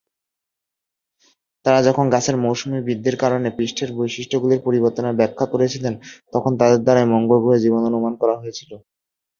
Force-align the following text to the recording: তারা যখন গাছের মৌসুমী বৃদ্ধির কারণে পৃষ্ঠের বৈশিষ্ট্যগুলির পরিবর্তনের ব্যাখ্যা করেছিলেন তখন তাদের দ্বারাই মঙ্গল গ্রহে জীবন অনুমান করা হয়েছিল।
তারা 1.65 1.79
যখন 1.87 2.05
গাছের 2.13 2.35
মৌসুমী 2.37 2.79
বৃদ্ধির 2.83 3.15
কারণে 3.17 3.47
পৃষ্ঠের 3.57 3.89
বৈশিষ্ট্যগুলির 3.97 4.63
পরিবর্তনের 4.63 5.17
ব্যাখ্যা 5.19 5.45
করেছিলেন 5.47 5.93
তখন 6.33 6.51
তাদের 6.59 6.79
দ্বারাই 6.81 7.07
মঙ্গল 7.13 7.37
গ্রহে 7.39 7.63
জীবন 7.63 7.81
অনুমান 7.89 8.13
করা 8.21 8.35
হয়েছিল। 8.37 8.71